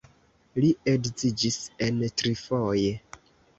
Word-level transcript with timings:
Li 0.63 0.71
edziĝis 0.91 1.59
en 1.89 2.01
trifoje. 2.23 2.93